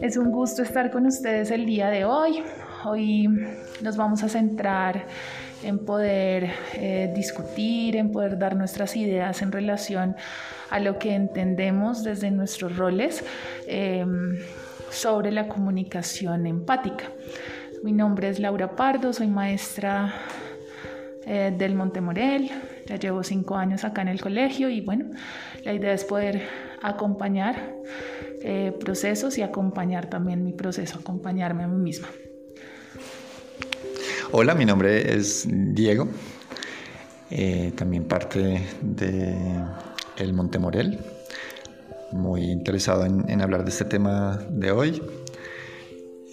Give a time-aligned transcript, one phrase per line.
[0.00, 2.44] Es un gusto estar con ustedes el día de hoy.
[2.84, 3.28] Hoy
[3.82, 5.06] nos vamos a centrar
[5.64, 10.14] en poder eh, discutir, en poder dar nuestras ideas en relación
[10.70, 13.24] a lo que entendemos desde nuestros roles
[13.66, 14.38] em,
[14.88, 17.06] sobre la comunicación empática.
[17.82, 20.14] Mi nombre es Laura Pardo, soy maestra
[21.26, 22.52] eh, del Montemorel,
[22.86, 25.10] ya llevo cinco años acá en el colegio y bueno,
[25.64, 26.46] la idea es poder
[26.82, 27.74] acompañar
[28.42, 32.08] eh, procesos y acompañar también mi proceso, acompañarme a mí misma.
[34.30, 36.06] Hola, mi nombre es Diego,
[37.30, 39.34] eh, también parte de
[40.18, 40.98] el Montemorel,
[42.12, 45.02] muy interesado en, hablar de este tema de hoy.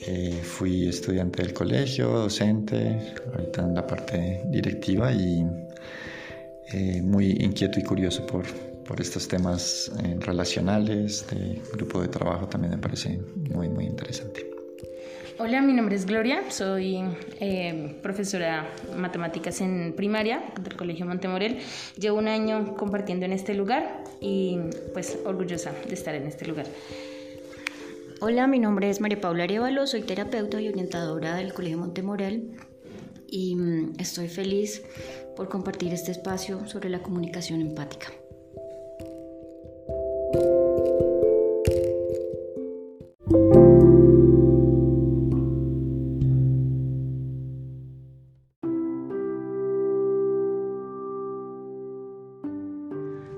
[0.07, 5.43] Eh, fui estudiante del colegio, docente, ahorita en la parte directiva y
[7.01, 8.43] muy inquieto y curioso por,
[8.87, 14.51] por estos temas eh, relacionales, de grupo de trabajo también me parece muy, muy interesante.
[15.37, 17.03] Hola, mi nombre es Gloria, soy
[17.41, 21.59] eh, profesora de matemáticas en primaria del Colegio Montemorel.
[21.99, 24.57] Llevo un año compartiendo en este lugar y
[24.93, 26.67] pues orgullosa de estar en este lugar.
[28.21, 32.55] Hola, mi nombre es María Paula Arevalo, soy terapeuta y orientadora del Colegio Montemorel
[33.27, 34.83] y mm, estoy feliz
[35.35, 38.13] por compartir este espacio sobre la comunicación empática.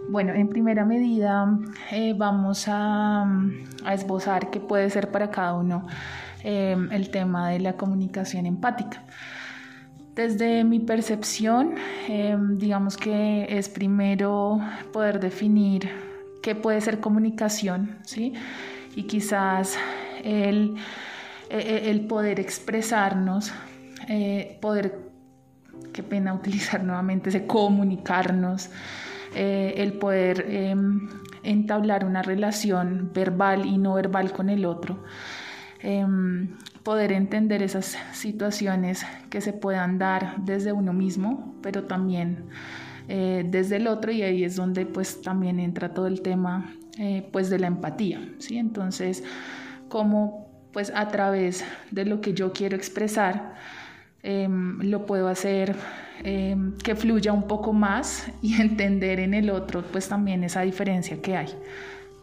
[0.10, 1.60] Bueno, en primera medida
[1.92, 3.26] eh, vamos a,
[3.92, 5.86] esbozar qué puede ser para cada uno
[6.44, 9.04] em, el tema de la comunicación empática.
[10.16, 11.76] Desde mi percepción,
[12.08, 14.60] em, digamos que es primero
[14.94, 15.90] poder definir
[16.42, 18.34] qué puede ser comunicación, ¿sí?
[18.96, 19.78] Y quizás
[20.24, 20.76] el,
[21.50, 23.52] e, e, el poder expresarnos,
[24.08, 25.12] eh, poder,
[25.92, 28.70] qué pena utilizar nuevamente ese comunicarnos,
[29.40, 31.10] eh, el poder em,
[31.44, 35.04] entablar una relación verbal y no verbal con el otro,
[35.80, 42.46] em, poder entender esas situaciones que se puedan dar desde uno mismo, pero también
[43.10, 47.30] eh, desde el otro y ahí es donde pues también entra todo el tema eh,
[47.32, 48.58] pues de la empatía, ¿sí?
[48.58, 49.24] Entonces,
[49.88, 53.54] cómo pues a través de lo que yo quiero expresar,
[54.24, 55.76] em, lo puedo hacer
[56.24, 61.22] Em, que fluya un poco más y entender en el otro pues también esa diferencia
[61.22, 61.54] que hay.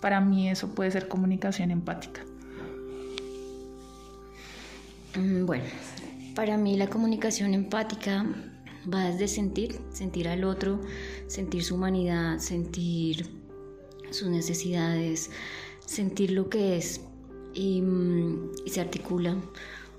[0.00, 2.22] Para mí eso puede ser comunicación empática.
[5.16, 5.64] Mm, bueno,
[6.34, 8.26] para mí la comunicación empática
[8.92, 10.80] va desde sentir, sentir al otro,
[11.28, 13.26] sentir su humanidad, sentir
[14.10, 15.30] sus necesidades,
[15.86, 17.00] sentir lo que es
[17.54, 19.36] y, mm, y se articula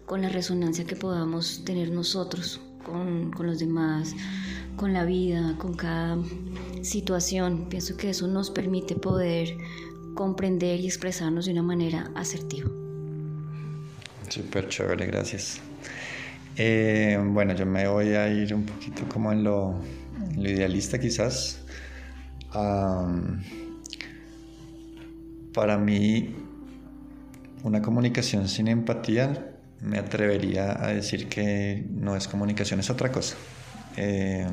[0.05, 4.15] con la resonancia que podamos tener nosotros con, los demás,
[4.75, 6.17] con la vida, con cada
[6.81, 7.67] situación.
[7.69, 9.57] Pienso que eso nos permite poder
[10.13, 12.69] comprender y expresarnos de una manera asertiva.
[14.29, 15.59] Súper chévere, gracias.
[16.57, 19.79] Eh, bueno, yo me voy a ir un poquito como en lo
[20.37, 21.61] idealista quizás.
[25.53, 26.35] para mí,
[27.63, 33.35] una comunicación sin empatía me atrevería a decir que no es comunicación, es otra cosa.
[33.97, 34.47] Eh,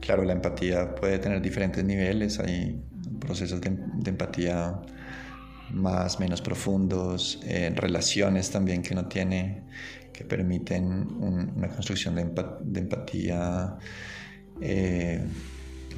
[0.00, 2.80] claro, la empatía puede tener diferentes niveles, hay
[3.18, 3.76] procesos de,
[4.06, 4.80] empatía
[5.70, 9.62] más, menos profundos, eh, relaciones también que no tiene,
[10.12, 10.84] que permiten
[11.20, 13.76] una construcción de, empatía
[14.60, 15.24] eh,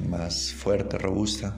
[0.07, 1.55] más fuerte, robusta.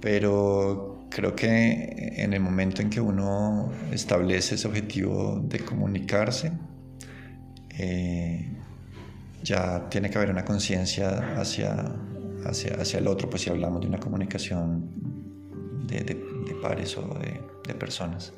[0.00, 6.52] Pero creo que en el momento en que uno establece ese objetivo de comunicarse,
[7.78, 8.56] eh,
[9.42, 11.94] ya tiene que haber una conciencia hacia,
[12.44, 14.90] hacia, hacia, el otro, pues si hablamos de una comunicación
[15.86, 18.32] de, de, pares o de, de personas.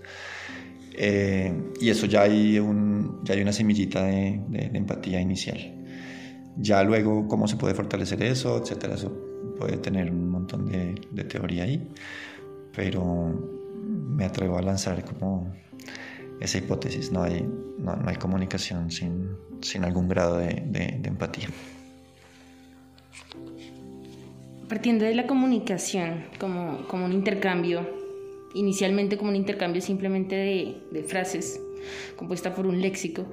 [1.03, 4.43] Eh, y eso ya hay, un, ya hay una semillita de,
[4.75, 5.59] empatía inicial.
[6.57, 9.11] Ya luego cómo se puede fortalecer eso, etcétera, eso
[9.59, 11.89] puede tener un montón de, teoría ahí
[12.75, 13.33] pero
[14.21, 15.53] me atrevo a lanzar como
[16.41, 17.47] esa hipótesis, no hay,
[17.79, 21.49] no, hay comunicación sin, sin, algún grado de, de, empatía.
[24.69, 27.87] Partiendo de la comunicación como, como, un intercambio,
[28.55, 31.61] inicialmente como un intercambio simplemente de, de frases,
[32.17, 33.27] compuesta por un léxico,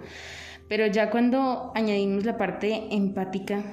[0.68, 3.64] pero ya cuando añadimos la parte empática,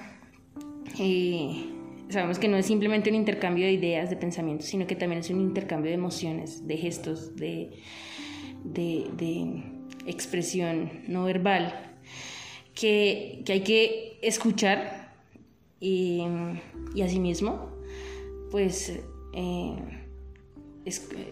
[1.01, 1.74] eh,
[2.09, 5.31] sabemos que no es simplemente un intercambio de ideas, de pensamientos, sino que también es
[5.31, 7.71] un intercambio de emociones, de gestos, de,
[8.65, 9.63] de,
[10.07, 11.95] expresión no verbal
[12.75, 15.15] que, hay que escuchar
[15.81, 16.23] y,
[16.95, 17.71] y asimismo,
[18.51, 19.01] pues
[19.33, 19.77] eh,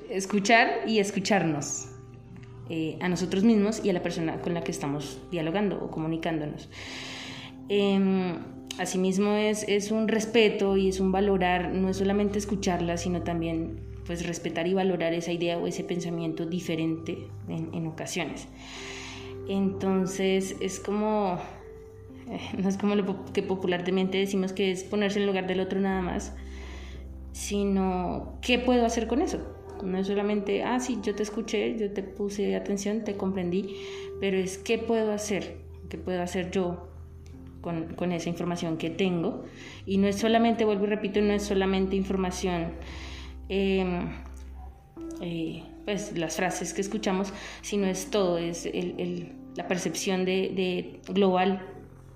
[0.09, 1.89] escuchar y escucharnos
[2.71, 6.71] eh, a nosotros mismos y a la persona con la que estamos dialogando o comunicándonos.
[7.69, 8.39] Em,
[8.79, 13.81] asimismo es, es un respeto y es un valorar, no es solamente escucharla, sino también
[14.07, 18.49] pues respetar y valorar esa idea o ese pensamiento diferente en, ocasiones.
[19.49, 21.39] Entonces es como,
[22.29, 25.81] eh, no es como lo que popularmente decimos que es ponerse en lugar del otro
[25.81, 26.35] nada más,
[27.33, 29.41] sino qué puedo hacer con eso.
[29.83, 33.77] No es solamente, ah, sí, yo te escuché, yo te puse atención, te comprendí,
[34.21, 35.57] pero es qué puedo hacer,
[35.89, 36.92] qué puedo hacer yo
[37.63, 39.45] con, con esa información que tengo.
[39.87, 42.73] Y no es solamente, vuelvo y repito, no es solamente información,
[43.49, 44.11] em,
[45.23, 47.33] eh, pues las frases que escuchamos,
[47.63, 51.67] sino es todo, es el, el, la percepción de, de global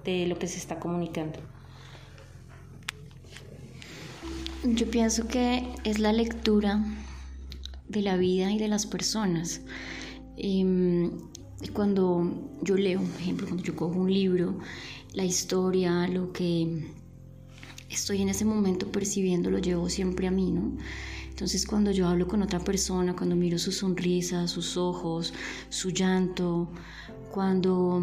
[0.04, 1.40] de lo que se está comunicando.
[4.64, 6.84] Yo pienso que es la lectura
[7.88, 9.62] de la vida y de las personas.
[10.37, 11.12] Em,
[11.72, 14.58] cuando yo leo, por ejemplo, cuando yo cojo un libro,
[15.16, 16.92] la historia, lo que
[17.88, 20.76] estoy en ese momento percibiendo, lo llevo siempre a mí, ¿no?
[21.30, 25.32] Entonces cuando yo hablo con otra persona, cuando miro su sonrisa, sus ojos,
[25.70, 26.70] su llanto,
[27.30, 28.02] cuando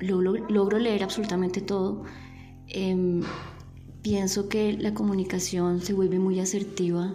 [0.00, 2.04] logro, leer absolutamente todo,
[2.68, 3.22] em,
[4.02, 7.14] pienso que la comunicación se vuelve muy asertiva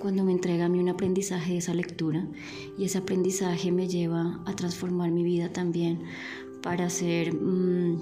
[0.00, 2.26] cuando me entrega a mí un aprendizaje de esa lectura
[2.78, 6.02] y ese aprendizaje me lleva a transformar mi vida también
[6.62, 7.98] para hacer, mm,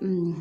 [0.00, 0.32] mm,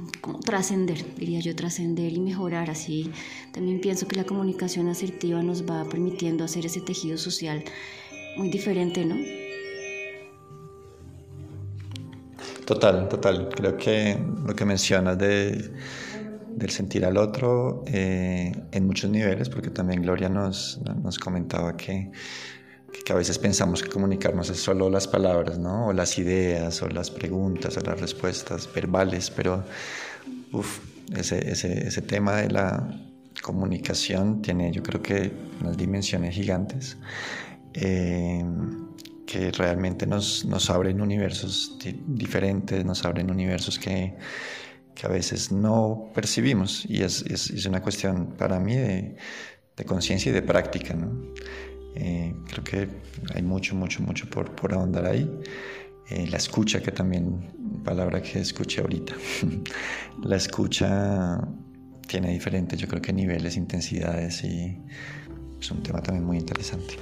[0.45, 2.69] trascender, diría yo, trascender y mejorar.
[2.69, 3.11] Así
[3.51, 7.63] también pienso que la comunicación asertiva nos va permitiendo hacer ese tejido social
[8.37, 9.15] muy diferente, ¿no?
[12.65, 13.49] Total, total.
[13.49, 15.71] Creo que lo que mencionas de
[16.55, 22.11] del sentir al otro eh, en muchos niveles, porque también Gloria nos, nos comentaba que,
[23.05, 25.87] que, a veces pensamos que comunicarnos es solo las palabras, ¿no?
[25.87, 29.63] o las ideas, o las preguntas, o las respuestas verbales, pero
[30.51, 30.79] uf,
[31.15, 33.01] ese, ese, ese tema de la
[33.41, 35.31] comunicación tiene yo creo que
[35.61, 36.97] unas dimensiones gigantes.
[37.73, 38.43] Eh,
[39.25, 44.15] que realmente nos, nos abren universos diferentes, nos abren universos que,
[44.93, 49.15] que a veces no percibimos y es, es, es una cuestión para mí de,
[49.75, 50.93] de conciencia y de práctica.
[50.93, 51.33] ¿no?
[51.95, 52.89] Eh, creo que
[53.35, 55.29] hay mucho, mucho, mucho por, por ahondar ahí.
[56.09, 57.51] Eh, la escucha, que también,
[57.83, 59.13] palabra que escuché ahorita,
[60.23, 61.47] la escucha
[62.07, 64.77] tiene diferentes, yo creo que niveles, intensidades y
[65.59, 66.95] es un tema también muy interesante.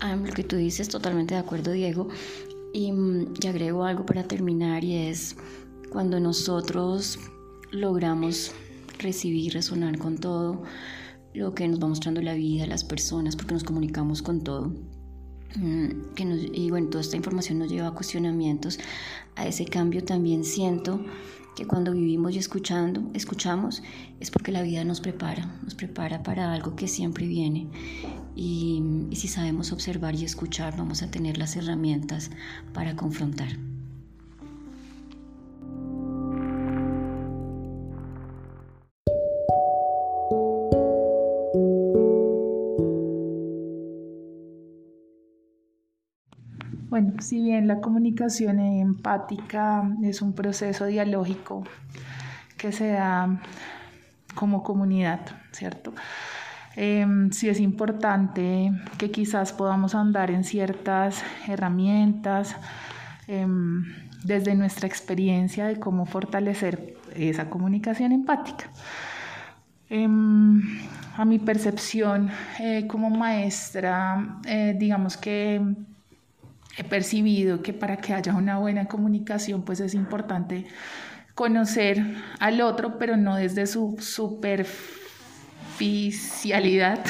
[0.00, 2.08] Ah, lo que tú dices, totalmente de acuerdo, Diego.
[2.74, 5.36] Y, mm, y agrego algo para terminar y es
[5.90, 7.18] cuando nosotros
[7.70, 8.52] logramos
[8.98, 10.62] recibir, resonar con todo
[11.34, 14.72] lo que nos va mostrando la vida, las personas, porque nos comunicamos con todo.
[15.56, 18.78] Mm, que y bueno, toda esta información nos lleva a cuestionamientos.
[19.36, 21.04] A ese cambio también siento
[21.56, 23.82] que cuando vivimos y escuchando, escuchamos,
[24.20, 27.68] es porque la vida nos prepara, nos prepara para algo que siempre viene.
[28.36, 28.82] y
[29.12, 32.30] si sabemos observar y escuchar, vamos a tener las herramientas
[32.72, 33.73] para confrontar.
[47.24, 51.64] Si bien la comunicación empática es un proceso dialógico
[52.58, 53.40] que se da
[54.34, 55.20] como comunidad,
[55.52, 55.94] ¿cierto?
[56.76, 62.56] Em, sí es importante que quizás podamos andar en ciertas herramientas
[63.26, 63.84] em,
[64.24, 68.66] desde nuestra experiencia de cómo fortalecer esa comunicación empática.
[69.88, 70.60] Em,
[71.16, 75.62] a mi percepción eh, como maestra, eh, digamos que
[76.76, 80.66] he percibido que para que haya una buena comunicación, pues es importante
[81.34, 82.04] conocer
[82.38, 87.00] al otro, pero no desde su superficialidad,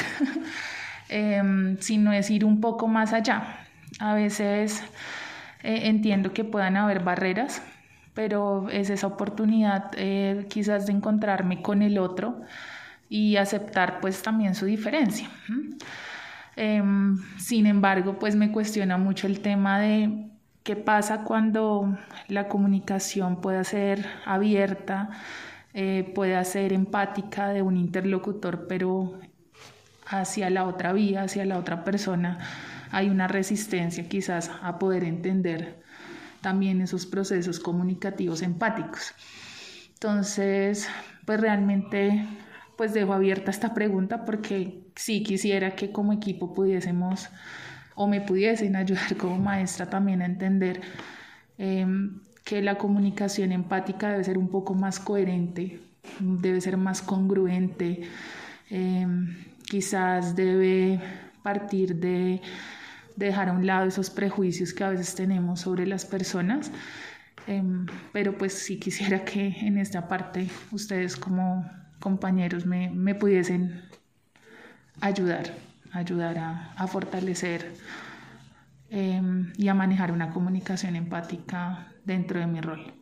[1.09, 3.65] em, sino es ir un poco más allá.
[3.99, 4.83] A veces
[5.63, 7.61] eh, entiendo que puedan haber barreras,
[8.13, 12.41] pero es esa oportunidad eh, quizás de encontrarme con el otro
[13.09, 15.29] y aceptar pues también su diferencia.
[16.55, 20.29] Em, sin embargo, pues me cuestiona mucho el tema de
[20.63, 21.97] qué pasa cuando
[22.27, 25.09] la comunicación puede ser abierta,
[25.73, 29.19] eh, puede ser empática de un interlocutor, pero
[30.07, 32.39] hacia la otra vía, hacia la otra persona,
[32.91, 35.83] hay una resistencia quizás a poder entender
[36.41, 39.13] también esos procesos comunicativos empáticos.
[39.93, 40.87] Entonces,
[41.25, 42.25] pues realmente
[42.77, 47.29] pues dejo abierta esta pregunta porque sí quisiera que como equipo pudiésemos
[47.95, 50.81] o me pudiesen ayudar como maestra también a entender
[51.57, 55.79] em, que la comunicación empática debe ser un poco más coherente,
[56.19, 58.01] debe ser más congruente,
[58.69, 61.01] em, quizás debe
[61.41, 62.41] partir de
[63.15, 66.71] dejar a un lado esos prejuicios que a veces tenemos sobre las personas.
[67.47, 73.83] Em, pero pues sí quisiera que en esta parte ustedes como compañeros me, me pudiesen
[75.01, 75.53] ayudar,
[75.91, 77.73] ayudar a, a fortalecer
[78.89, 82.93] em, y a manejar una comunicación empática dentro de mi rol.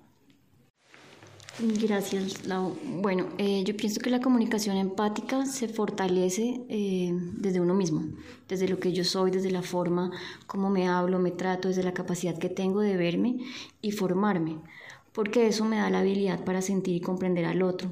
[1.59, 2.75] Gracias, Lau.
[3.01, 8.05] Bueno, eh, yo pienso que la comunicación empática se fortalece eh, desde uno mismo,
[8.47, 10.09] desde lo que yo soy, desde la forma
[10.47, 13.37] como me hablo, me trato, desde la capacidad que tengo de verme
[13.83, 14.57] y formarme,
[15.11, 17.91] porque eso me da la habilidad para sentir y comprender al otro.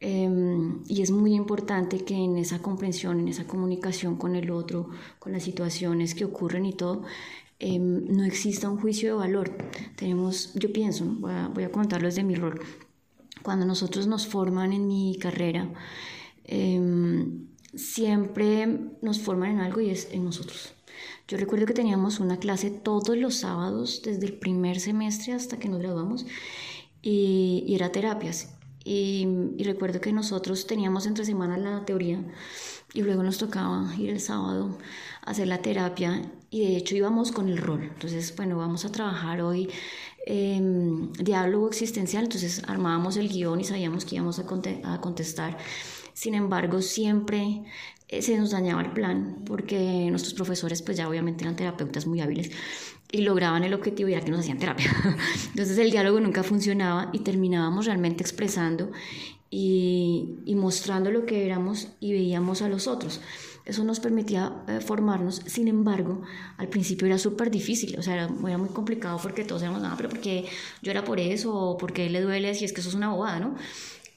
[0.00, 4.90] Em, y es muy importante que en esa comprensión, en esa comunicación con el otro,
[5.18, 7.02] con las situaciones que ocurren y todo,
[7.58, 9.56] em, no exista un juicio de valor.
[9.96, 12.60] Tenemos, yo pienso, voy, a, voy a contarlo desde mi rol,
[13.42, 15.72] cuando nosotros nos forman en mi carrera,
[16.44, 18.66] em, siempre
[19.02, 20.74] nos forman en algo y es en nosotros.
[21.28, 25.68] Yo recuerdo que teníamos una clase todos los sábados, desde el primer semestre hasta que
[25.68, 26.26] nos graduamos,
[27.02, 28.55] y, y era terapias.
[28.88, 29.26] Y,
[29.64, 32.20] recuerdo que nosotros teníamos entre semana la teoría
[32.94, 34.78] y luego nos tocaba ir el sábado
[35.22, 37.82] a hacer la terapia y de hecho íbamos con el rol.
[37.82, 39.68] Entonces, bueno, vamos a trabajar hoy
[40.24, 44.46] em, diálogo existencial, entonces armábamos el guion y sabíamos que íbamos a,
[45.00, 45.58] contestar.
[46.14, 47.64] Sin embargo, siempre eh,
[48.08, 52.50] se nos dañaba el plan porque nuestros profesores pues ya obviamente eran terapeutas muy hábiles
[53.10, 54.90] y lograban el objetivo y era que nos hacían terapia.
[55.50, 58.90] Entonces el diálogo nunca funcionaba y terminábamos realmente expresando
[59.50, 63.20] y, y mostrando lo que éramos y veíamos a los otros.
[63.64, 66.22] Eso nos permitía eh, formarnos, sin embargo,
[66.56, 69.94] al principio era súper difícil, o sea, era, era, muy complicado porque todos éramos, ah,
[69.96, 70.44] pero porque
[70.82, 73.40] yo era por eso, o porque le duele, si es que eso es una bobada,
[73.40, 73.56] ¿no?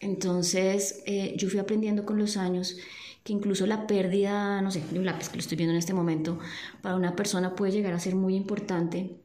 [0.01, 2.77] Entonces eh, yo fui aprendiendo con los años
[3.23, 5.93] que incluso la pérdida, no sé, de un lápiz que lo estoy viendo en este
[5.93, 6.39] momento,
[6.81, 9.17] para una persona puede llegar a ser muy importante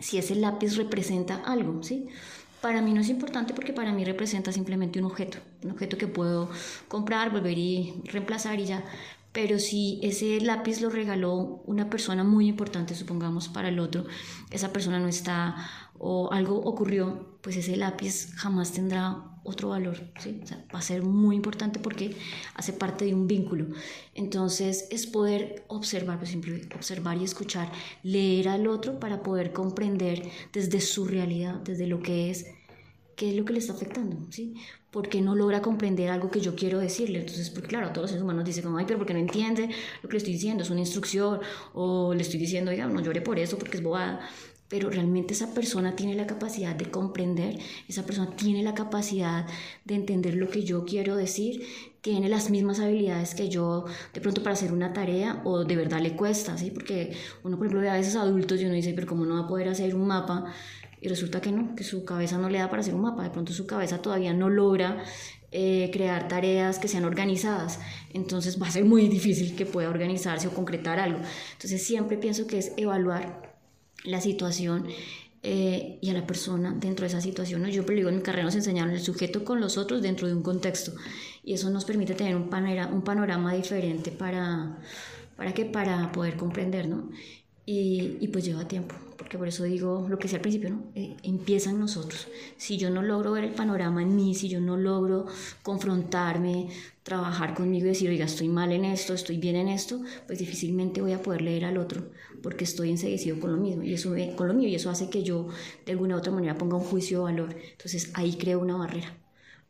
[0.00, 2.08] si ese lápiz representa algo, ¿sí?
[2.60, 6.06] Para mí no es importante porque para mí representa simplemente un objeto, un objeto que
[6.06, 6.48] puedo
[6.88, 8.84] comprar, volver y reemplazar y ya.
[9.32, 14.04] Pero si ese lápiz lo regaló una persona muy importante, supongamos, para el otro,
[14.50, 15.56] esa persona no está
[15.98, 20.40] o algo ocurrió, pues ese lápiz jamás tendrá otro valor, ¿sí?
[20.74, 22.16] va a ser muy importante porque
[22.54, 23.66] hace parte de un vínculo.
[24.14, 27.70] Entonces es poder observar, por ejemplo, observar y escuchar,
[28.02, 30.22] leer al otro para poder comprender
[30.52, 32.46] desde su realidad, desde lo que es,
[33.16, 34.54] qué es lo que le está afectando, ¿sí?
[34.90, 37.20] Porque no logra comprender algo que yo quiero decirle.
[37.20, 39.68] Entonces, porque claro, todos los seres humanos dicen como, ay, pero porque no entiende
[40.02, 41.40] lo que le estoy diciendo, es una instrucción,
[41.74, 44.26] o le estoy diciendo, oiga, no llore por eso porque es bobada
[44.68, 49.46] pero realmente esa persona tiene la capacidad de comprender, esa persona tiene la capacidad
[49.84, 51.62] de entender lo que yo quiero decir,
[52.00, 56.00] tiene las mismas habilidades que yo de pronto para hacer una tarea o de verdad
[56.00, 56.70] le cuesta, ¿sí?
[56.70, 59.40] Porque uno, por ejemplo, ve a veces adultos y uno dice, pero ¿cómo no va
[59.40, 60.44] a poder hacer un mapa?
[61.00, 63.30] Y resulta que no, que su cabeza no le da para hacer un mapa, de
[63.30, 65.04] pronto su cabeza todavía no logra
[65.52, 67.78] eh, crear tareas que sean organizadas,
[68.12, 71.20] entonces va a ser muy difícil que pueda organizarse o concretar algo.
[71.52, 73.53] Entonces siempre pienso que es evaluar
[74.04, 74.86] la situación
[75.42, 77.62] eh, y a la persona dentro de esa situación.
[77.62, 77.68] ¿no?
[77.68, 80.34] Yo pero digo, en mi carrera nos enseñaron el sujeto con los otros dentro de
[80.34, 80.92] un contexto
[81.44, 84.78] y eso nos permite tener un panorama, un panorama diferente para,
[85.36, 87.10] para, que, para poder comprender, ¿no?
[87.66, 90.84] Y, y, pues lleva tiempo, porque por eso digo lo que decía al principio, ¿no?
[90.94, 92.28] Eh, empieza en nosotros.
[92.58, 95.26] Si yo no logro ver el panorama en mí, si yo no logro
[95.62, 96.68] confrontarme,
[97.02, 101.00] trabajar conmigo y decir, oiga, estoy mal en esto, estoy bien en esto, pues difícilmente
[101.00, 102.10] voy a poder leer al otro,
[102.44, 105.22] porque estoy enseguecido con lo mismo, y eso, con lo mío, y eso hace que
[105.22, 105.48] yo
[105.86, 107.56] de alguna u otra manera ponga un juicio de valor.
[107.72, 109.16] Entonces ahí creo una barrera,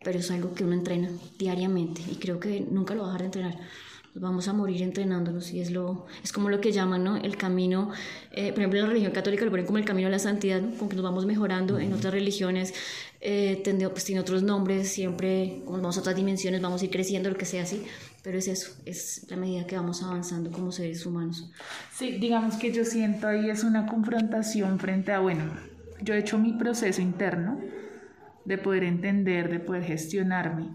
[0.02, 3.20] pero es algo que uno entrena diariamente, y creo que nunca lo va a dejar
[3.20, 3.60] de entrenar
[4.16, 7.16] vamos a morir entrenándonos y es lo es como lo que llaman ¿no?
[7.16, 7.90] el camino
[8.30, 10.62] eh, por ejemplo en la religión católica lo ponen como el camino a la santidad
[10.78, 12.74] con que nos vamos mejorando en otras religiones
[13.20, 17.28] eh, pues, tiene otros nombres siempre como vamos a otras dimensiones vamos a ir creciendo
[17.28, 17.82] lo que sea así
[18.24, 21.52] pero es eso es la medida que vamos avanzando como seres humanos
[21.92, 25.44] sí digamos que yo siento ahí es una confrontación frente a bueno
[26.02, 27.60] yo he hecho mi proceso interno
[28.44, 30.70] de poder entender de poder gestionarme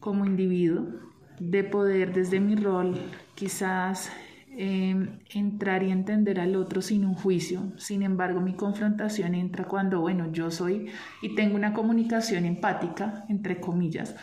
[0.00, 1.06] como individuo
[1.38, 2.98] de poder desde mi rol
[3.34, 4.10] quizás
[4.56, 7.72] em, entrar y entender al otro sin un juicio.
[7.76, 10.86] Sin embargo, mi confrontación entra cuando, bueno, yo soy
[11.20, 14.16] y tengo una comunicación empática, entre comillas,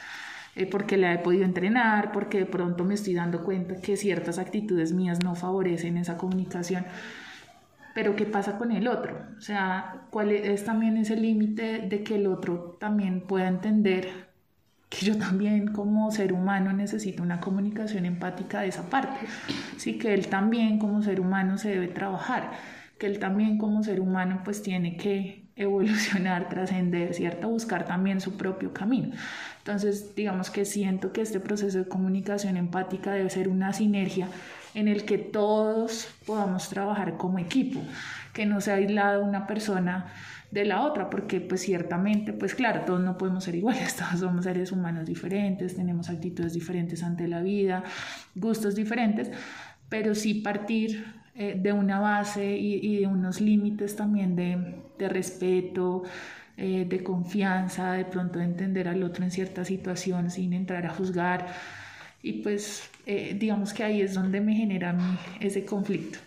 [0.56, 4.38] eh, porque la he podido entrenar, porque de pronto me estoy dando cuenta que ciertas
[4.38, 6.86] actitudes mías no favorecen esa comunicación.
[7.94, 9.28] Pero ¿qué pasa con el otro?
[9.38, 14.34] O sea, ¿cuál es también ese límite de que el otro también pueda entender
[14.90, 19.26] que yo también como ser humano necesito una comunicación empática de esa parte?
[19.78, 22.52] Sí, que él también como ser humano se debe trabajar,
[22.98, 27.50] que él también como ser humano pues tiene que evolucionar, trascender, ¿cierto?
[27.50, 29.16] Buscar también su propio camino.
[29.60, 34.28] Entonces, digamos que siento que este proceso de comunicación empática debe ser una sinergia
[34.74, 37.80] en el que todos podamos trabajar como equipo,
[38.34, 40.12] que no sea aislado una persona
[40.54, 44.46] de la otra, porque pues ciertamente, pues claro, todos no podemos ser iguales, todos somos
[44.46, 47.84] seres humanos diferentes, tenemos actitudes diferentes ante la vida,
[48.36, 49.32] gustos diferentes,
[49.90, 51.06] pero sí partir
[51.36, 56.04] eh, de una base y, de unos límites también de, de respeto,
[56.56, 60.94] eh, de confianza, de pronto de entender al otro en cierta situación sin entrar a
[60.94, 61.48] juzgar.
[62.22, 64.96] Y pues eh, digamos que ahí es donde me genera
[65.40, 66.20] ese conflicto.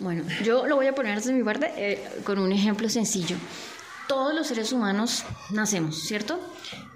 [0.00, 3.36] Bueno, yo lo voy a poner desde mi parte eh, con un ejemplo sencillo.
[4.08, 6.38] Todos los seres humanos nacemos, ¿cierto?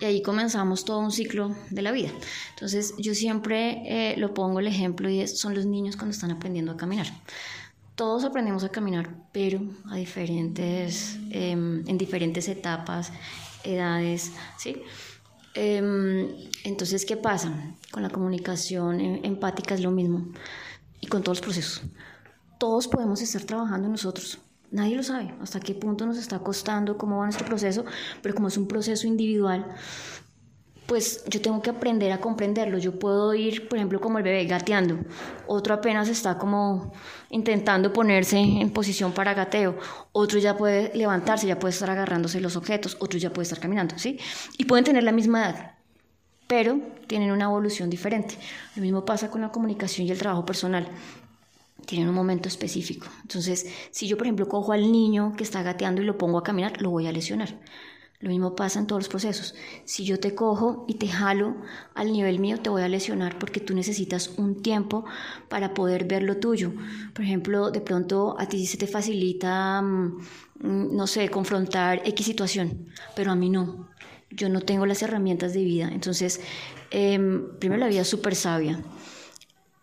[0.01, 2.11] Y ahí comenzamos todo un ciclo de la vida.
[2.51, 6.77] Entonces yo siempre lo pongo el ejemplo y son los niños cuando están aprendiendo a
[6.77, 7.07] caminar
[7.99, 13.11] todos aprendemos a caminar, pero a diferentes, em, en diferentes etapas,
[13.65, 14.77] edades, ¿sí?
[15.55, 16.29] Em,
[16.63, 17.51] entonces, ¿qué pasa?
[17.91, 20.29] Con la comunicación em, empática es lo mismo
[21.01, 21.83] y con todos los procesos.
[22.59, 24.39] Todos podemos estar trabajando nosotros.
[24.71, 27.85] Nadie lo sabe hasta qué punto nos está costando, cómo va nuestro proceso,
[28.23, 29.67] pero como es un proceso individual,
[30.89, 32.79] pues yo tengo que aprender a comprenderlo.
[32.79, 34.99] Yo puedo ir, por ejemplo, como el bebé gateando.
[35.47, 36.95] Otro apenas está como
[37.29, 39.77] intentando ponerse en posición para gateo.
[40.13, 42.97] Otro ya puede levantarse, ya puede estar agarrándose los objetos.
[43.01, 44.19] Otro ya puede estar caminando, ¿sí?
[44.57, 45.73] Y pueden tener la misma edad,
[46.47, 48.39] pero tienen una evolución diferente.
[48.75, 50.89] Lo mismo pasa con la comunicación y el trabajo personal.
[51.85, 53.09] Tienen un momento específico.
[53.21, 56.43] Entonces, si yo, por ejemplo, cojo al niño que está gateando y lo pongo a
[56.43, 57.59] caminar, lo voy a lesionar.
[58.21, 59.55] Lo mismo pasa en todos los procesos.
[59.85, 61.55] Si yo te cojo y te jalo
[61.95, 65.05] al nivel mío, te voy a lesionar porque tú necesitas un tiempo
[65.49, 66.73] para poder ver lo tuyo.
[67.15, 70.19] Por ejemplo, de pronto a ti se te facilita, mm,
[70.63, 73.89] mm, no sé, confrontar X situación, pero a mí no.
[74.31, 75.89] Yo no tengo las herramientas de vida.
[75.93, 76.41] Entonces,
[76.91, 78.83] em, primero la vida es súper sabia.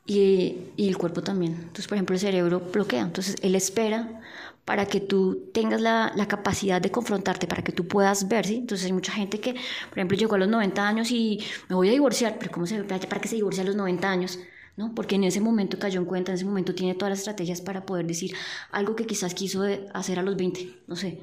[0.08, 1.54] Y, y el cuerpo también.
[1.54, 3.02] Entonces, por ejemplo, el cerebro bloquea.
[3.02, 4.22] Entonces, él espera
[4.66, 8.56] para que tú tengas la, la, capacidad de confrontarte, para que tú puedas ver, ¿sí?
[8.58, 11.40] Entonces hay mucha gente que, por ejemplo, llegó a los 90 años y
[11.70, 14.40] me voy a divorciar, pero ¿cómo se para que se divorcie a los 90 años?
[14.78, 14.94] ¿no?
[14.94, 17.86] Porque en ese momento cayó en cuenta, en ese momento tiene todas las estrategias para
[17.86, 18.36] poder decir
[18.72, 19.64] algo que quizás quiso
[19.94, 21.22] hacer a los 20, no sé,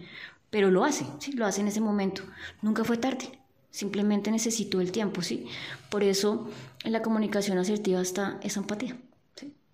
[0.50, 1.32] pero lo hace, ¿sí?
[1.32, 2.22] Lo hace en ese momento.
[2.62, 3.30] Nunca fue tarde,
[3.72, 5.46] simplemente necesitó el tiempo, ¿sí?
[5.90, 6.48] Por eso
[6.84, 8.96] en la comunicación asertiva está esa empatía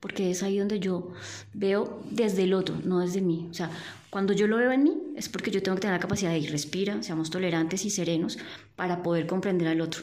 [0.01, 1.11] porque es ahí donde yo
[1.53, 3.49] veo desde el otro, no desde mí.
[3.51, 3.71] O sea,
[4.11, 6.39] cuando yo lo veo en mí es porque yo tengo que tener la capacidad de
[6.39, 8.39] ir, respira, seamos tolerantes y serenos
[8.77, 10.03] para poder comprender al otro,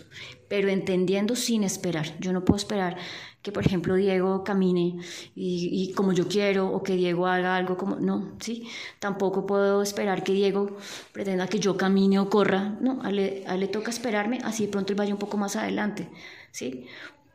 [0.50, 2.20] pero entendiendo sin esperar.
[2.20, 2.98] Yo no puedo esperar
[3.46, 4.98] que, por ejemplo, Diego camine
[5.36, 7.98] y, como yo quiero o que Diego haga algo como...
[7.98, 8.68] No, ¿sí?
[8.98, 10.78] Tampoco puedo esperar que Diego
[11.12, 12.76] pretenda que yo camine o corra.
[12.82, 15.38] No, a él, a él le toca esperarme, así de pronto él vaya un poco
[15.38, 16.10] más adelante,
[16.52, 16.88] ¿sí?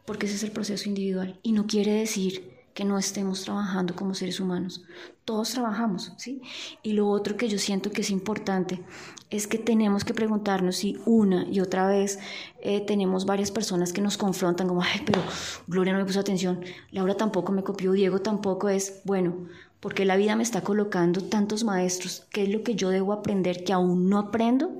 [0.04, 4.14] porque ese es el proceso individual y no quiere decir que no estemos trabajando como
[4.14, 4.82] seres humanos.
[5.26, 6.40] Todos trabajamos, ¿sí?
[6.82, 8.80] Y lo otro que yo siento que es importante
[9.28, 12.18] es que tenemos que preguntarnos si una y otra vez
[12.62, 15.20] eh, tenemos varias personas que nos confrontan como, ay, pero
[15.66, 19.34] Gloria no me puso atención, Laura tampoco me copió, Diego tampoco es, bueno,
[19.80, 23.62] porque la vida me está colocando tantos maestros, ¿qué es lo que yo debo aprender
[23.62, 24.78] que aún no aprendo?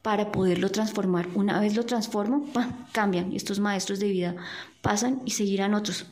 [0.00, 1.28] para poderlo transformar.
[1.36, 2.44] Una vez lo transformo,
[2.90, 4.34] cambian y estos maestros de vida
[4.80, 6.06] pasan y seguirán otros.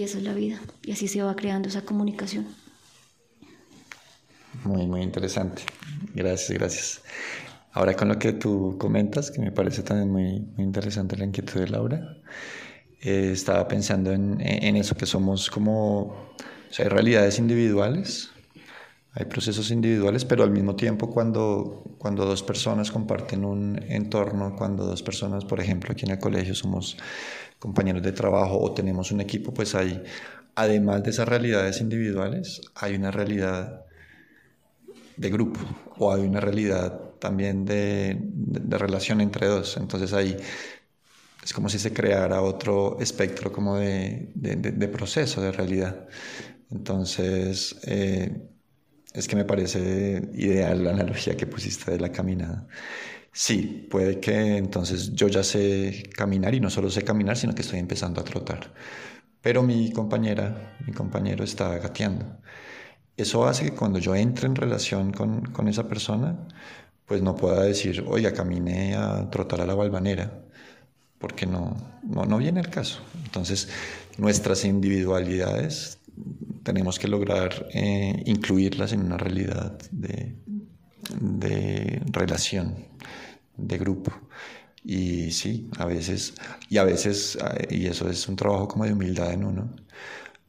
[0.00, 0.58] Y esa es la vida.
[0.82, 2.46] Y así se va creando esa comunicación.
[4.64, 5.60] Muy, muy interesante.
[6.14, 7.02] Gracias, gracias.
[7.72, 11.60] Ahora con lo que tú comentas, que me parece también muy, muy interesante la inquietud
[11.60, 12.16] de Laura,
[13.02, 16.36] eh, estaba pensando en, en, eso, que somos como, o
[16.70, 18.30] sea, hay realidades individuales,
[19.12, 24.86] hay procesos individuales, pero al mismo tiempo cuando, cuando dos personas comparten un entorno, cuando
[24.86, 26.96] dos personas, por ejemplo, aquí en el colegio somos
[27.60, 30.02] compañeros de trabajo o tenemos un equipo, pues hay,
[30.56, 33.84] además de esas realidades individuales, hay una realidad
[35.16, 35.60] de grupo
[35.98, 39.76] o hay una realidad también de, de, relación entre dos.
[39.76, 40.36] Entonces ahí
[41.44, 46.08] es como si se creara otro espectro como de, proceso, de realidad.
[46.70, 48.40] Entonces, eh,
[49.12, 52.66] es que me parece ideal la analogía que pusiste de la caminada.
[53.32, 57.62] Sí, puede que entonces yo ya sé caminar y no solo sé caminar, sino que
[57.62, 58.72] estoy empezando a trotar.
[59.42, 62.26] Pero mi compañera, mi compañero está gateando.
[63.16, 66.48] Eso hace que cuando yo entre en relación con, con esa persona,
[67.06, 70.44] pues no pueda decir, oiga, caminé a trotar a la balvanera,
[71.18, 73.02] porque no, no, no viene el caso.
[73.24, 73.68] Entonces,
[74.18, 75.98] nuestras individualidades
[76.64, 80.36] tenemos que lograr eh, incluirlas en una realidad de,
[81.20, 82.86] de relación,
[83.56, 84.12] de grupo.
[84.84, 86.34] Y sí, a veces,
[86.68, 87.38] y a veces,
[87.70, 89.74] y eso es un trabajo como de humildad en uno,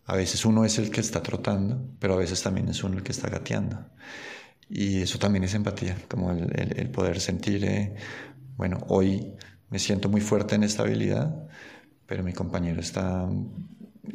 [0.06, 3.04] a veces uno es el que está trotando, pero a veces también es uno el
[3.04, 3.86] que está gateando.
[4.70, 7.96] Y eso también es empatía, como el, poder sentir, eh,
[8.58, 9.34] bueno, hoy
[9.70, 11.48] me siento muy fuerte en esta habilidad,
[12.06, 13.28] pero mi compañero está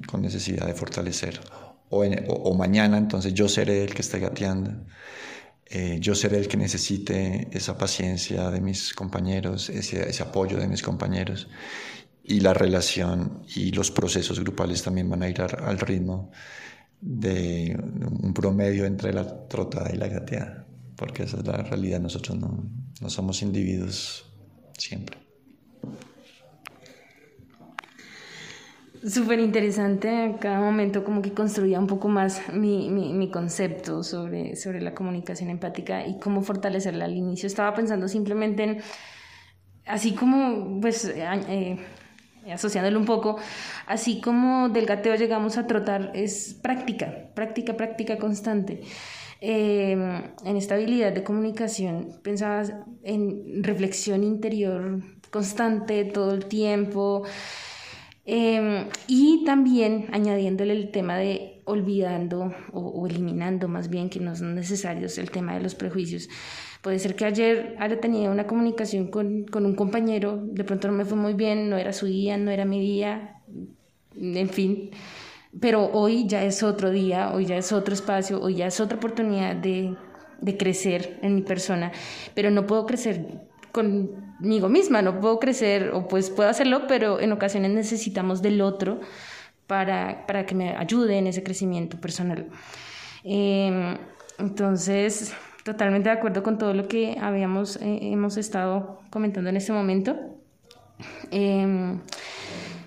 [0.07, 1.41] con necesidad de fortalecer.
[1.89, 4.73] O, mañana entonces yo seré el que esté gateando.
[5.69, 10.69] Eh, yo seré el que necesite esa paciencia de mis compañeros, ese, ese, apoyo de
[10.69, 11.49] mis compañeros.
[12.23, 16.31] Y la relación y los procesos grupales también van a ir al ritmo
[17.01, 17.77] de
[18.23, 22.65] un promedio entre la trotada y la gateada, porque esa es la realidad, nosotros no,
[23.01, 24.25] no somos individuos
[24.79, 25.26] siempre.
[29.05, 34.57] Súper interesante, cada momento como que construía un poco más mi, mi, mi, concepto sobre,
[34.57, 37.47] sobre la comunicación empática y cómo fortalecerla al inicio.
[37.47, 38.81] Estaba pensando simplemente en,
[39.87, 41.79] así como, pues, eh,
[42.53, 43.39] asociándolo un poco,
[43.87, 48.83] así como del gateo llegamos a trotar, es práctica, práctica, práctica constante.
[49.41, 57.25] Eh, en esta habilidad de comunicación pensabas en reflexión interior constante todo el tiempo
[58.29, 64.57] Em, y también añadiéndole el tema de olvidando o, eliminando más bien que no son
[64.57, 66.29] necesarios el tema de los prejuicios.
[66.83, 70.95] Puede ser que ayer haya tenido una comunicación con, con un compañero, de pronto no
[70.95, 73.43] me fue muy bien, no era su día, no era mi día,
[74.17, 74.91] en fin,
[75.61, 78.99] pero hoy ya es otro día, hoy ya es otro espacio, hoy ya es otra
[78.99, 79.97] oportunidad de,
[80.41, 81.93] de crecer en mi persona,
[82.35, 83.46] pero no puedo crecer
[83.77, 89.01] conmigo misma, no puedo crecer o pues puedo hacerlo, pero en ocasiones necesitamos del otro
[89.67, 92.49] para, para que me ayude en ese crecimiento personal.
[93.23, 93.99] Em,
[94.39, 99.73] entonces, totalmente de acuerdo con todo lo que habíamos, eh, hemos estado comentando en este
[99.73, 100.17] momento.
[101.31, 102.01] Em,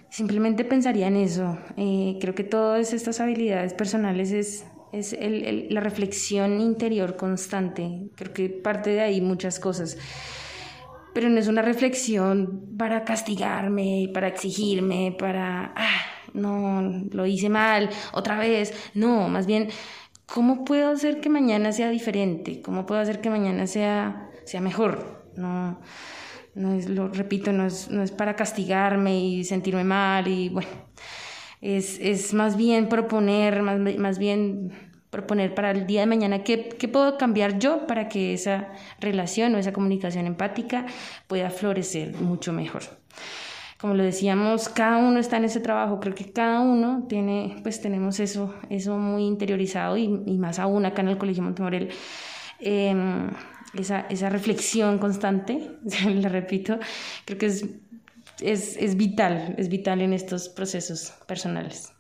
[0.10, 1.56] simplemente pensaría en eso.
[1.78, 8.10] Eh, creo que todas estas habilidades personales es, es el, la reflexión interior constante.
[8.16, 9.98] Creo que parte de ahí muchas cosas
[11.14, 16.02] pero no es una reflexión para castigarme, para exigirme, para, ah,
[16.34, 19.70] no, lo hice mal, otra vez, no, más bien,
[20.26, 22.62] ¿cómo puedo hacer que mañana sea diferente?
[22.62, 25.26] ¿Cómo puedo hacer que mañana sea, sea mejor?
[25.36, 25.80] No,
[26.56, 30.70] no es, lo repito, no es, no es para castigarme y sentirme mal y bueno,
[31.62, 36.70] es, es más bien proponer, más, más bien proponer para el día de mañana qué,
[36.70, 38.70] qué, puedo cambiar yo para que esa
[39.00, 40.86] relación o esa comunicación empática
[41.28, 42.84] pueda florecer mucho mejor.
[43.80, 47.82] Como lo decíamos, cada uno está en ese trabajo, creo que cada uno tiene, pues
[47.82, 51.90] tenemos eso, eso muy interiorizado y, más aún acá en el Colegio Montemorel,
[52.60, 52.94] eh,
[53.74, 55.72] esa, esa reflexión constante,
[56.06, 56.78] le repito,
[57.24, 57.66] creo que es,
[58.42, 61.94] es, es vital, es vital en estos procesos personales.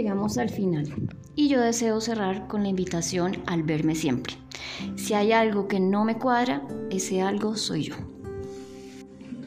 [0.00, 0.92] Llegamos al final
[1.36, 4.34] y yo deseo cerrar con la invitación al verme siempre.
[4.96, 7.96] Si hay algo que no me cuadra, ese algo soy yo.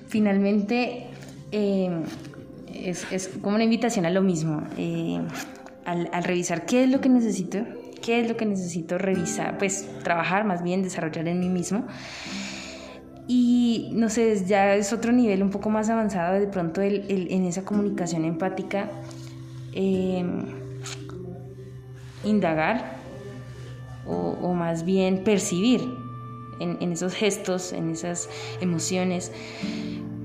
[0.08, 1.08] Finalmente,
[1.52, 2.04] eh,
[2.72, 5.20] es, como una invitación a lo mismo, eh,
[5.86, 7.66] al, al revisar qué es lo que necesito,
[8.04, 11.88] qué es lo que necesito revisar, pues trabajar más bien, desarrollar en mí mismo.
[13.28, 17.46] Y no sé, ya es otro nivel un poco más avanzado de pronto el, en
[17.46, 18.92] esa comunicación empática
[19.76, 20.46] Em,
[22.24, 22.98] indagar
[24.06, 25.82] o, más bien percibir
[26.60, 28.30] en, esos gestos, en esas
[28.62, 29.32] emociones,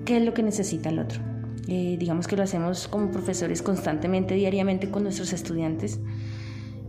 [0.04, 1.20] qué es lo que necesita el otro.
[1.68, 6.00] Eh, digamos que lo hacemos como profesores constantemente, diariamente con nuestros estudiantes.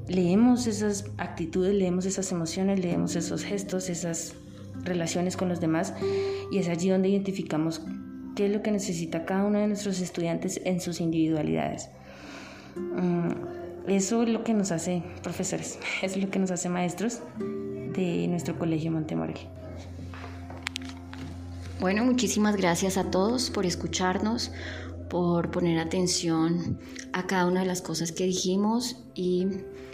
[0.08, 4.36] leemos esas actitudes, leemos esas emociones, leemos esos gestos, esas
[4.84, 5.93] relaciones con los demás
[6.52, 7.82] y es allí donde identificamos
[8.36, 11.89] qué es lo que necesita cada uno de nuestros estudiantes en sus individualidades.
[12.76, 17.20] Mm, eso es lo que nos hace profesores, eso es lo que nos hace maestros
[17.38, 19.38] de nuestro colegio Montemorel.
[21.80, 24.52] Bueno, muchísimas gracias a todos por escucharnos,
[25.10, 26.78] por poner atención
[27.14, 29.48] a cada una de las cosas que dijimos y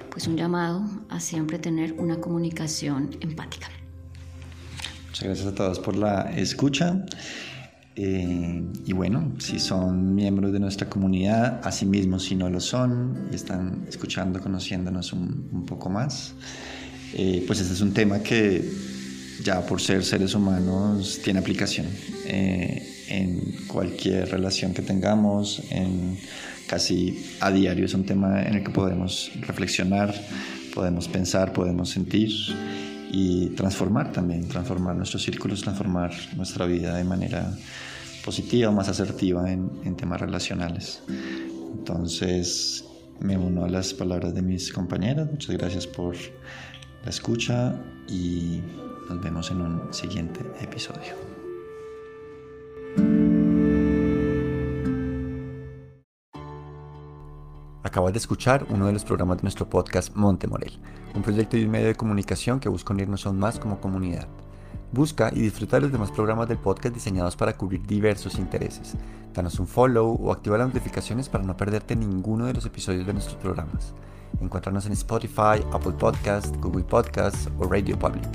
[0.10, 3.68] pues un llamado a siempre tener una comunicación empática.
[5.08, 7.06] Muchas gracias a todos por la escucha.
[7.98, 13.36] Eh, y bueno, si son miembros de nuestra comunidad, asimismo si no lo son y
[13.36, 16.34] están escuchando, conociéndonos un, poco más,
[17.14, 18.70] eh, pues este es un tema que
[19.44, 21.86] ya por ser seres humanos tiene aplicación
[22.26, 26.18] eh, en cualquier relación que tengamos, en
[26.68, 30.14] casi a diario es un tema en el que podemos reflexionar,
[30.74, 32.32] podemos pensar, podemos sentir
[33.12, 37.54] y transformar también, transformar nuestros círculos, transformar nuestra vida de manera
[38.24, 41.02] positiva, más asertiva en, en temas relacionales.
[41.78, 42.86] Entonces
[43.20, 46.16] me uno a las palabras de mis compañeras, muchas gracias por
[47.04, 47.76] la escucha
[48.10, 48.62] y
[49.10, 51.35] nos vemos en un siguiente episodio.
[57.96, 60.74] Acabas de escuchar uno de los programas de nuestro podcast Monte Morel,
[61.14, 64.28] un proyecto y un medio de comunicación que busca unirnos aún más como comunidad.
[64.92, 68.98] Busca y disfruta de los demás programas del podcast diseñados para cubrir diversos intereses.
[69.34, 73.14] Danos un follow o activa las notificaciones para no perderte ninguno de los episodios de
[73.14, 73.94] nuestros programas.
[74.42, 78.28] Encuéntranos en Spotify, Apple Podcast, Google Podcasts o Radio Public.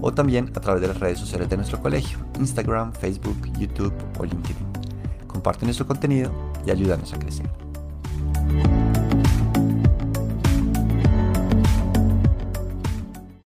[0.00, 4.24] O también a través de las redes sociales de nuestro colegio, Instagram, Facebook, YouTube o
[4.24, 4.66] LinkedIn.
[5.28, 6.32] Comparte nuestro contenido
[6.66, 7.48] y ayúdanos a crecer.